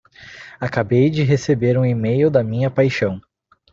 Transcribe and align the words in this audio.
Acabei 0.59 1.11
de 1.11 1.21
receber 1.21 1.77
um 1.77 1.85
e-mail 1.85 2.31
da 2.31 2.43
minha 2.43 2.71
paixão! 2.71 3.21